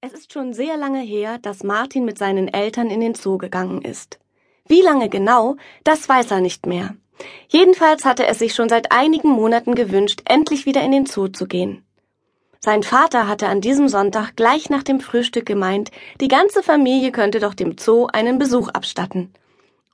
Es 0.00 0.12
ist 0.12 0.32
schon 0.32 0.52
sehr 0.52 0.76
lange 0.76 1.00
her, 1.00 1.38
dass 1.38 1.64
Martin 1.64 2.04
mit 2.04 2.18
seinen 2.18 2.46
Eltern 2.46 2.88
in 2.88 3.00
den 3.00 3.16
Zoo 3.16 3.36
gegangen 3.36 3.82
ist. 3.82 4.20
Wie 4.68 4.80
lange 4.80 5.08
genau, 5.08 5.56
das 5.82 6.08
weiß 6.08 6.30
er 6.30 6.40
nicht 6.40 6.66
mehr. 6.66 6.94
Jedenfalls 7.48 8.04
hatte 8.04 8.24
er 8.24 8.34
sich 8.34 8.54
schon 8.54 8.68
seit 8.68 8.92
einigen 8.92 9.28
Monaten 9.28 9.74
gewünscht, 9.74 10.22
endlich 10.24 10.66
wieder 10.66 10.82
in 10.82 10.92
den 10.92 11.06
Zoo 11.06 11.26
zu 11.26 11.48
gehen. 11.48 11.84
Sein 12.60 12.84
Vater 12.84 13.26
hatte 13.26 13.48
an 13.48 13.60
diesem 13.60 13.88
Sonntag 13.88 14.36
gleich 14.36 14.70
nach 14.70 14.84
dem 14.84 15.00
Frühstück 15.00 15.46
gemeint, 15.46 15.90
die 16.20 16.28
ganze 16.28 16.62
Familie 16.62 17.10
könnte 17.10 17.40
doch 17.40 17.54
dem 17.54 17.76
Zoo 17.76 18.06
einen 18.06 18.38
Besuch 18.38 18.68
abstatten. 18.68 19.32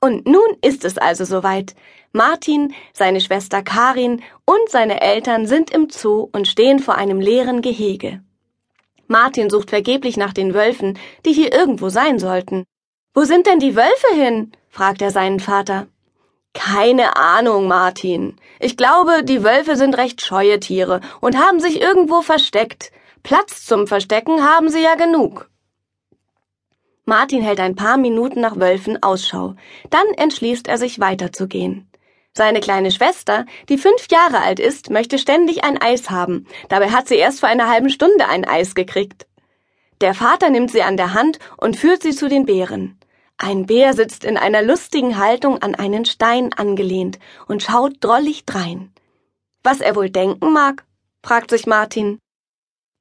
Und 0.01 0.27
nun 0.27 0.55
ist 0.61 0.85
es 0.85 0.99
also 0.99 1.25
soweit. 1.25 1.73
Martin, 2.11 2.75
seine 2.93 3.21
Schwester 3.21 3.63
Karin 3.63 4.21
und 4.45 4.69
seine 4.69 5.01
Eltern 5.01 5.47
sind 5.47 5.71
im 5.71 5.89
Zoo 5.89 6.29
und 6.31 6.47
stehen 6.47 6.77
vor 6.77 6.93
einem 6.93 7.19
leeren 7.19 7.63
Gehege. 7.63 8.21
Martin 9.07 9.49
sucht 9.49 9.69
vergeblich 9.69 10.17
nach 10.17 10.33
den 10.33 10.53
Wölfen, 10.53 10.97
die 11.25 11.33
hier 11.33 11.53
irgendwo 11.53 11.89
sein 11.89 12.19
sollten. 12.19 12.65
Wo 13.13 13.23
sind 13.23 13.47
denn 13.47 13.59
die 13.59 13.75
Wölfe 13.75 14.15
hin? 14.15 14.51
fragt 14.69 15.01
er 15.01 15.11
seinen 15.11 15.39
Vater. 15.39 15.87
Keine 16.53 17.15
Ahnung, 17.17 17.67
Martin. 17.67 18.37
Ich 18.59 18.77
glaube, 18.77 19.23
die 19.23 19.43
Wölfe 19.43 19.75
sind 19.75 19.97
recht 19.97 20.21
scheue 20.21 20.59
Tiere 20.59 21.01
und 21.21 21.37
haben 21.37 21.59
sich 21.59 21.81
irgendwo 21.81 22.21
versteckt. 22.21 22.91
Platz 23.23 23.65
zum 23.65 23.87
Verstecken 23.87 24.43
haben 24.43 24.69
sie 24.69 24.81
ja 24.81 24.95
genug. 24.95 25.49
Martin 27.05 27.43
hält 27.43 27.59
ein 27.59 27.75
paar 27.75 27.97
Minuten 27.97 28.41
nach 28.41 28.57
Wölfen 28.57 29.03
Ausschau. 29.03 29.55
Dann 29.89 30.07
entschließt 30.15 30.67
er 30.67 30.77
sich 30.77 30.99
weiterzugehen. 30.99 31.87
Seine 32.37 32.59
kleine 32.59 32.91
Schwester, 32.91 33.45
die 33.69 33.77
fünf 33.77 34.07
Jahre 34.11 34.41
alt 34.41 34.59
ist, 34.59 34.89
möchte 34.89 35.17
ständig 35.17 35.63
ein 35.63 35.81
Eis 35.81 36.09
haben. 36.09 36.45
Dabei 36.67 36.89
hat 36.89 37.07
sie 37.07 37.15
erst 37.15 37.39
vor 37.39 37.47
einer 37.47 37.69
halben 37.69 37.89
Stunde 37.89 38.27
ein 38.27 38.43
Eis 38.43 38.75
gekriegt. 38.75 39.25
Der 40.01 40.13
Vater 40.13 40.49
nimmt 40.49 40.69
sie 40.69 40.83
an 40.83 40.97
der 40.97 41.13
Hand 41.13 41.39
und 41.57 41.77
führt 41.77 42.03
sie 42.03 42.11
zu 42.11 42.27
den 42.27 42.45
Bären. 42.45 42.99
Ein 43.37 43.65
Bär 43.65 43.93
sitzt 43.93 44.25
in 44.25 44.37
einer 44.37 44.61
lustigen 44.61 45.17
Haltung 45.17 45.61
an 45.61 45.75
einen 45.75 46.03
Stein 46.03 46.51
angelehnt 46.51 47.19
und 47.47 47.63
schaut 47.63 47.93
drollig 48.01 48.45
drein. 48.45 48.91
Was 49.63 49.79
er 49.79 49.95
wohl 49.95 50.09
denken 50.09 50.51
mag? 50.51 50.83
fragt 51.23 51.51
sich 51.51 51.65
Martin. 51.65 52.19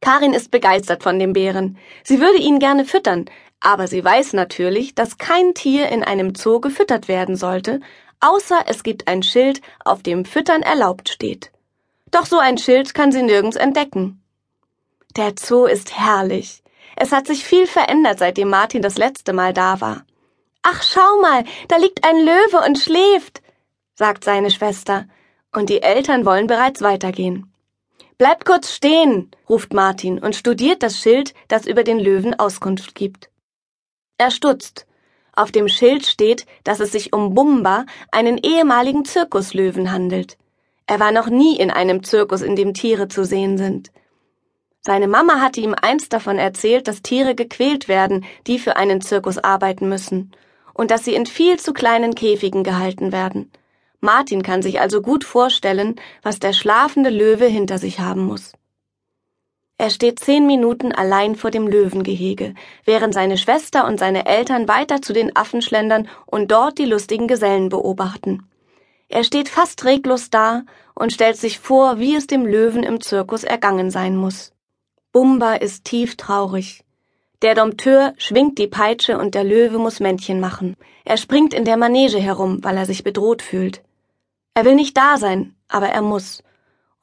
Karin 0.01 0.33
ist 0.33 0.51
begeistert 0.51 1.03
von 1.03 1.19
dem 1.19 1.33
Bären. 1.33 1.77
Sie 2.05 2.21
würde 2.21 2.39
ihn 2.39 2.59
gerne 2.59 2.85
füttern, 2.85 3.27
aber 3.61 3.89
sie 3.89 4.05
weiß 4.05 4.35
natürlich, 4.35 4.95
dass 4.95 5.19
kein 5.19 5.55
Tier 5.55 5.89
in 5.89 6.05
einem 6.05 6.35
Zoo 6.35 6.61
gefüttert 6.61 7.09
werden 7.09 7.37
sollte, 7.37 7.81
außer 8.25 8.65
es 8.67 8.83
gibt 8.83 9.07
ein 9.07 9.23
Schild, 9.23 9.61
auf 9.85 10.03
dem 10.03 10.25
Füttern 10.25 10.63
erlaubt 10.63 11.11
steht. 11.11 11.53
Doch 12.11 12.27
so 12.27 12.39
ein 12.39 12.59
Schild 12.59 12.95
kann 12.95 13.13
sie 13.13 13.23
nirgends 13.23 13.57
entdecken. 13.57 14.23
Der 15.17 15.35
Zoo 15.39 15.67
ist 15.67 15.97
herrlich. 15.97 16.63
Es 16.97 17.13
hat 17.13 17.27
sich 17.27 17.45
viel 17.45 17.67
verändert, 17.67 18.19
seitdem 18.19 18.49
Martin 18.49 18.83
das 18.83 18.97
letzte 18.97 19.33
Mal 19.33 19.53
da 19.53 19.81
war. 19.81 20.05
Ach, 20.63 20.83
schau 20.83 21.21
mal, 21.21 21.45
da 21.69 21.77
liegt 21.77 22.05
ein 22.05 22.19
Löwe 22.19 22.65
und 22.65 22.79
schläft, 22.79 23.43
sagt 23.95 24.25
seine 24.25 24.51
Schwester, 24.51 25.07
und 25.53 25.69
die 25.69 25.83
Eltern 25.83 26.25
wollen 26.25 26.47
bereits 26.47 26.81
weitergehen. 26.81 27.53
Bleibt 28.17 28.45
kurz 28.47 28.73
stehen, 28.73 29.31
ruft 29.49 29.75
Martin 29.75 30.19
und 30.19 30.37
studiert 30.37 30.83
das 30.83 30.99
Schild, 30.99 31.35
das 31.49 31.67
über 31.67 31.85
den 31.85 31.99
Löwen 31.99 32.39
Auskunft 32.39 32.95
gibt. 32.95 33.29
Er 34.17 34.31
stutzt. 34.31 34.87
Auf 35.37 35.51
dem 35.51 35.69
Schild 35.69 36.07
steht, 36.07 36.47
dass 36.63 36.81
es 36.81 36.93
sich 36.93 37.13
um 37.13 37.35
Bumba, 37.35 37.87
einen 38.13 38.39
ehemaligen 38.39 39.05
Zirkuslöwen, 39.05 39.91
handelt. 39.91 40.37
Er 40.87 41.01
war 41.01 41.13
noch 41.13 41.29
nie 41.29 41.57
in 41.57 41.71
einem 41.71 42.05
Zirkus, 42.05 42.43
in 42.43 42.57
dem 42.57 42.75
Tiere 42.75 43.09
zu 43.09 43.25
sehen 43.25 43.59
sind. 43.59 43.91
Seine 44.81 45.09
Mama 45.09 45.41
hatte 45.41 45.61
ihm 45.61 45.75
einst 45.81 46.13
davon 46.13 46.39
erzählt, 46.39 46.87
dass 46.87 47.03
Tiere 47.03 47.35
gequält 47.35 47.89
werden, 47.89 48.25
die 48.47 48.59
für 48.59 48.77
einen 48.77 49.01
Zirkus 49.01 49.39
arbeiten 49.39 49.89
müssen, 49.89 50.33
und 50.75 50.91
dass 50.91 51.05
sie 51.05 51.15
in 51.15 51.27
viel 51.27 51.59
zu 51.59 51.73
kleinen 51.73 52.15
Käfigen 52.15 52.65
gehalten 52.65 53.11
werden. 53.11 53.51
Martin 54.01 54.43
kann 54.43 54.61
sich 54.61 54.81
also 54.81 55.01
gut 55.01 55.25
vorstellen, 55.25 55.97
was 56.23 56.39
der 56.39 56.53
schlafende 56.53 57.09
Löwe 57.09 57.47
hinter 57.47 57.79
sich 57.79 58.01
haben 58.01 58.27
muss. 58.27 58.53
Er 59.77 59.91
steht 59.91 60.21
zehn 60.21 60.47
Minuten 60.47 60.93
allein 60.93 61.35
vor 61.35 61.51
dem 61.51 61.67
Löwengehege, 61.67 62.55
während 62.85 63.13
seine 63.13 63.37
Schwester 63.37 63.87
und 63.87 63.99
seine 63.99 64.27
Eltern 64.27 64.69
weiter 64.69 65.03
zu 65.03 65.13
den 65.13 65.35
Affen 65.35 65.63
schlendern 65.63 66.09
und 66.27 66.53
dort 66.53 66.79
die 66.79 66.85
lustigen 66.85 67.27
Gesellen 67.27 67.71
beobachten. 67.71 68.49
Er 69.09 69.25
steht 69.25 69.49
fast 69.49 69.85
reglos 69.85 70.31
da 70.31 70.63
und 70.95 71.13
stellt 71.13 71.37
sich 71.37 71.59
vor, 71.59 71.99
wie 71.99 72.15
es 72.15 72.27
dem 72.27 72.47
Löwen 72.47 72.85
im 72.85 73.01
Zirkus 73.01 73.43
ergangen 73.43 73.91
sein 73.91 74.17
muss. 74.17 74.53
Bumba 75.13 75.55
ist 75.55 75.85
tief 75.85 76.17
traurig. 76.17 76.85
Der 77.43 77.55
Dompteur 77.55 78.15
schwingt 78.17 78.59
die 78.59 78.69
Peitsche 78.69 79.19
und 79.19 79.35
der 79.35 79.45
Löwe 79.45 79.79
muss 79.79 80.01
Männchen 80.01 80.41
machen. 80.41 80.77
Er 81.05 81.17
springt 81.17 81.53
in 81.53 81.65
der 81.65 81.77
Manege 81.77 82.19
herum, 82.19 82.63
weil 82.63 82.77
er 82.77 82.87
sich 82.87 83.05
bedroht 83.05 83.43
fühlt. 83.43 83.83
Er 84.55 84.65
will 84.65 84.77
nicht 84.77 84.97
da 84.97 85.19
sein, 85.19 85.55
aber 85.69 85.89
er 85.89 86.03
muss 86.03 86.43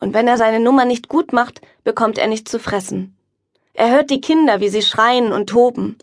und 0.02 0.14
wenn 0.14 0.28
er 0.28 0.38
seine 0.38 0.60
Nummer 0.60 0.84
nicht 0.84 1.08
gut 1.08 1.32
macht, 1.32 1.62
bekommt 1.86 2.18
er 2.18 2.28
nichts 2.28 2.52
zu 2.52 2.60
fressen. 2.60 3.16
Er 3.74 3.92
hört 3.92 4.10
die 4.10 4.20
Kinder, 4.20 4.60
wie 4.60 4.68
sie 4.68 4.82
schreien 4.82 5.32
und 5.32 5.48
toben. 5.48 5.98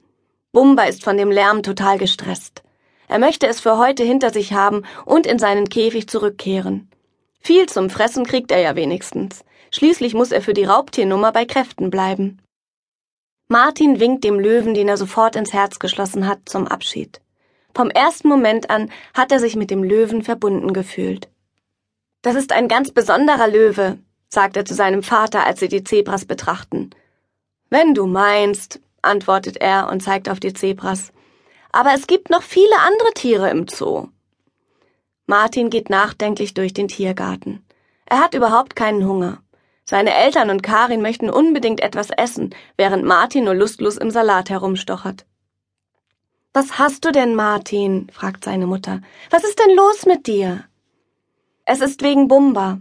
Bumba 0.53 0.84
ist 0.84 1.04
von 1.04 1.19
dem 1.19 1.31
Lärm 1.31 1.62
total 1.62 1.98
gestresst. 1.98 2.62
Er 3.09 3.19
möchte 3.19 3.47
es 3.47 3.60
für 3.60 3.76
heute 3.76 4.04
hinter 4.04 4.31
sich 4.31 4.54
haben 4.54 4.84
und 5.04 5.26
in 5.26 5.38
seinen 5.38 5.69
Käfig 5.69 6.09
zurückkehren. 6.09 6.91
Viel 7.41 7.66
zum 7.66 7.91
Fressen 7.91 8.25
kriegt 8.25 8.50
er 8.50 8.60
ja 8.60 8.76
wenigstens. 8.76 9.44
Schließlich 9.70 10.15
muss 10.15 10.32
er 10.32 10.41
für 10.41 10.54
die 10.54 10.65
Raubtiernummer 10.65 11.32
bei 11.32 11.44
Kräften 11.44 11.91
bleiben. 11.91 12.41
Martin 13.48 14.00
winkt 14.00 14.25
dem 14.25 14.38
Löwen, 14.38 14.75
den 14.75 14.88
er 14.88 14.97
sofort 14.97 15.36
ins 15.36 15.53
Herz 15.53 15.78
geschlossen 15.78 16.26
hat, 16.26 16.41
zum 16.47 16.66
Abschied. 16.66 17.20
Vom 17.75 17.91
ersten 17.91 18.28
Moment 18.28 18.70
an 18.70 18.91
hat 19.15 19.32
er 19.32 19.41
sich 19.41 19.56
mit 19.56 19.70
dem 19.70 19.82
Löwen 19.82 20.22
verbunden 20.22 20.72
gefühlt. 20.72 21.28
Das 22.23 22.34
ist 22.34 22.53
ein 22.53 22.69
ganz 22.69 22.91
besonderer 22.91 23.49
Löwe, 23.49 23.99
sagt 24.29 24.56
er 24.56 24.65
zu 24.65 24.75
seinem 24.75 25.03
Vater, 25.03 25.47
als 25.47 25.61
sie 25.61 25.69
die 25.69 25.84
Zebras 25.84 26.25
betrachten. 26.25 26.91
Wenn 27.71 27.95
du 27.95 28.06
meinst, 28.06 28.81
antwortet 29.03 29.59
er 29.59 29.89
und 29.89 30.03
zeigt 30.03 30.28
auf 30.28 30.41
die 30.41 30.53
Zebras. 30.53 31.12
Aber 31.71 31.95
es 31.95 32.07
gibt 32.07 32.31
noch 32.31 32.43
viele 32.43 32.77
andere 32.78 33.12
Tiere 33.15 33.51
im 33.51 33.69
Zoo. 33.69 34.09
Martin 35.27 35.71
geht 35.71 35.91
nachdenklich 35.91 36.55
durch 36.55 36.73
den 36.73 36.89
Tiergarten. 36.89 37.65
Er 38.07 38.21
hat 38.21 38.34
überhaupt 38.34 38.75
keinen 38.75 39.07
Hunger. 39.07 39.43
Seine 39.84 40.15
Eltern 40.15 40.51
und 40.51 40.62
Karin 40.62 41.03
möchten 41.03 41.31
unbedingt 41.31 41.81
etwas 41.81 42.09
essen, 42.11 42.55
während 42.77 43.05
Martin 43.05 43.45
nur 43.45 43.55
lustlos 43.55 43.97
im 43.97 44.11
Salat 44.11 44.51
herumstochert. 44.51 45.25
Was 46.53 46.78
hast 46.78 47.05
du 47.05 47.12
denn, 47.12 47.34
Martin? 47.34 48.09
fragt 48.12 48.45
seine 48.45 48.67
Mutter. 48.67 49.03
Was 49.31 49.45
ist 49.45 49.59
denn 49.59 49.77
los 49.77 50.07
mit 50.07 50.27
dir? 50.27 50.65
Es 51.71 51.83
ist 51.83 52.03
wegen 52.03 52.29
Bumba. 52.29 52.81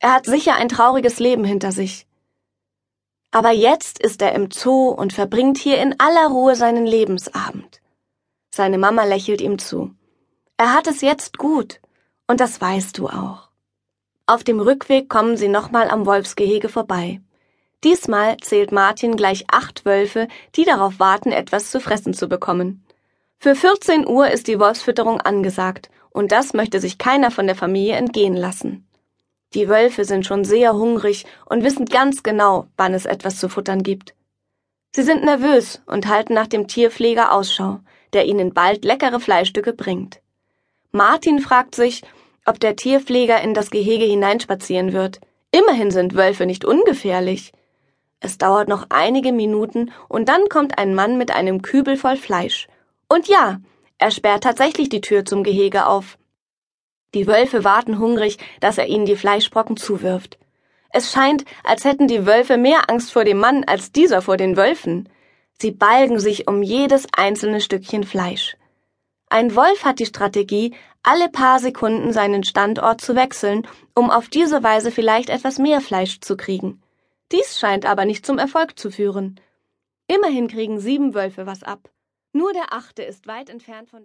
Er 0.00 0.12
hat 0.12 0.26
sicher 0.26 0.56
ein 0.56 0.68
trauriges 0.68 1.20
Leben 1.20 1.44
hinter 1.44 1.70
sich. 1.70 2.08
Aber 3.30 3.52
jetzt 3.52 4.00
ist 4.00 4.20
er 4.20 4.32
im 4.34 4.50
Zoo 4.50 4.88
und 4.88 5.12
verbringt 5.12 5.58
hier 5.58 5.78
in 5.78 5.94
aller 6.00 6.26
Ruhe 6.26 6.56
seinen 6.56 6.86
Lebensabend. 6.86 7.80
Seine 8.52 8.78
Mama 8.78 9.04
lächelt 9.04 9.40
ihm 9.40 9.60
zu. 9.60 9.94
Er 10.56 10.74
hat 10.74 10.88
es 10.88 11.02
jetzt 11.02 11.38
gut, 11.38 11.80
und 12.26 12.40
das 12.40 12.60
weißt 12.60 12.98
du 12.98 13.06
auch. 13.06 13.48
Auf 14.26 14.42
dem 14.42 14.58
Rückweg 14.58 15.08
kommen 15.08 15.36
sie 15.36 15.46
nochmal 15.46 15.88
am 15.88 16.04
Wolfsgehege 16.04 16.68
vorbei. 16.68 17.20
Diesmal 17.84 18.38
zählt 18.38 18.72
Martin 18.72 19.14
gleich 19.14 19.44
acht 19.52 19.84
Wölfe, 19.84 20.26
die 20.56 20.64
darauf 20.64 20.98
warten, 20.98 21.30
etwas 21.30 21.70
zu 21.70 21.78
fressen 21.78 22.12
zu 22.12 22.28
bekommen. 22.28 22.84
Für 23.38 23.54
14 23.54 24.04
Uhr 24.04 24.28
ist 24.32 24.48
die 24.48 24.58
Wolfsfütterung 24.58 25.20
angesagt 25.20 25.90
und 26.16 26.32
das 26.32 26.54
möchte 26.54 26.80
sich 26.80 26.96
keiner 26.96 27.30
von 27.30 27.46
der 27.46 27.54
Familie 27.54 27.94
entgehen 27.96 28.36
lassen. 28.36 28.88
Die 29.52 29.68
Wölfe 29.68 30.06
sind 30.06 30.24
schon 30.24 30.44
sehr 30.44 30.72
hungrig 30.72 31.26
und 31.44 31.62
wissen 31.62 31.84
ganz 31.84 32.22
genau, 32.22 32.68
wann 32.78 32.94
es 32.94 33.04
etwas 33.04 33.38
zu 33.38 33.50
futtern 33.50 33.82
gibt. 33.82 34.14
Sie 34.94 35.02
sind 35.02 35.24
nervös 35.24 35.82
und 35.84 36.08
halten 36.08 36.32
nach 36.32 36.46
dem 36.46 36.68
Tierpfleger 36.68 37.34
Ausschau, 37.34 37.80
der 38.14 38.24
ihnen 38.24 38.54
bald 38.54 38.82
leckere 38.86 39.20
Fleischstücke 39.20 39.74
bringt. 39.74 40.22
Martin 40.90 41.38
fragt 41.38 41.74
sich, 41.74 42.02
ob 42.46 42.60
der 42.60 42.76
Tierpfleger 42.76 43.42
in 43.42 43.52
das 43.52 43.70
Gehege 43.70 44.06
hineinspazieren 44.06 44.94
wird. 44.94 45.20
Immerhin 45.50 45.90
sind 45.90 46.14
Wölfe 46.14 46.46
nicht 46.46 46.64
ungefährlich. 46.64 47.52
Es 48.20 48.38
dauert 48.38 48.68
noch 48.68 48.86
einige 48.88 49.32
Minuten 49.32 49.92
und 50.08 50.30
dann 50.30 50.48
kommt 50.48 50.78
ein 50.78 50.94
Mann 50.94 51.18
mit 51.18 51.30
einem 51.30 51.60
Kübel 51.60 51.98
voll 51.98 52.16
Fleisch. 52.16 52.68
Und 53.06 53.28
ja, 53.28 53.60
er 53.98 54.10
sperrt 54.10 54.44
tatsächlich 54.44 54.88
die 54.88 55.00
Tür 55.00 55.24
zum 55.24 55.42
Gehege 55.42 55.86
auf. 55.86 56.18
Die 57.14 57.26
Wölfe 57.26 57.64
warten 57.64 57.98
hungrig, 57.98 58.38
dass 58.60 58.78
er 58.78 58.86
ihnen 58.88 59.06
die 59.06 59.16
Fleischbrocken 59.16 59.76
zuwirft. 59.76 60.38
Es 60.90 61.12
scheint, 61.12 61.44
als 61.64 61.84
hätten 61.84 62.08
die 62.08 62.26
Wölfe 62.26 62.56
mehr 62.56 62.90
Angst 62.90 63.12
vor 63.12 63.24
dem 63.24 63.38
Mann 63.38 63.64
als 63.64 63.92
dieser 63.92 64.22
vor 64.22 64.36
den 64.36 64.56
Wölfen. 64.56 65.08
Sie 65.58 65.70
balgen 65.70 66.20
sich 66.20 66.46
um 66.46 66.62
jedes 66.62 67.06
einzelne 67.16 67.60
Stückchen 67.60 68.04
Fleisch. 68.04 68.56
Ein 69.28 69.56
Wolf 69.56 69.84
hat 69.84 69.98
die 69.98 70.06
Strategie, 70.06 70.74
alle 71.02 71.28
paar 71.28 71.58
Sekunden 71.58 72.12
seinen 72.12 72.44
Standort 72.44 73.00
zu 73.00 73.16
wechseln, 73.16 73.66
um 73.94 74.10
auf 74.10 74.28
diese 74.28 74.62
Weise 74.62 74.90
vielleicht 74.90 75.30
etwas 75.30 75.58
mehr 75.58 75.80
Fleisch 75.80 76.20
zu 76.20 76.36
kriegen. 76.36 76.82
Dies 77.32 77.58
scheint 77.58 77.86
aber 77.86 78.04
nicht 78.04 78.24
zum 78.26 78.38
Erfolg 78.38 78.78
zu 78.78 78.90
führen. 78.90 79.40
Immerhin 80.06 80.48
kriegen 80.48 80.78
sieben 80.78 81.14
Wölfe 81.14 81.46
was 81.46 81.62
ab. 81.62 81.90
Nur 82.36 82.52
der 82.52 82.74
achte 82.74 83.02
ist 83.02 83.26
weit 83.26 83.48
entfernt 83.48 83.88
von 83.88 84.04